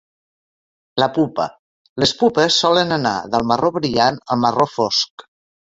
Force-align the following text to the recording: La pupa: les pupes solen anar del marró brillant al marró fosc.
La 1.03 1.07
pupa: 1.17 1.45
les 2.05 2.15
pupes 2.23 2.59
solen 2.65 2.99
anar 2.99 3.15
del 3.35 3.47
marró 3.53 3.73
brillant 3.79 4.23
al 4.37 4.45
marró 4.47 4.71
fosc. 4.81 5.33